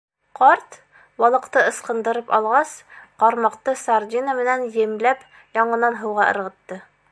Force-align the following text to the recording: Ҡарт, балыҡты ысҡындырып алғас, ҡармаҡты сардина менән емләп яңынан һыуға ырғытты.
Ҡарт, 0.37 0.77
балыҡты 1.23 1.61
ысҡындырып 1.71 2.33
алғас, 2.37 2.71
ҡармаҡты 3.25 3.77
сардина 3.83 4.35
менән 4.41 4.67
емләп 4.81 5.25
яңынан 5.63 6.03
һыуға 6.03 6.29
ырғытты. 6.35 6.83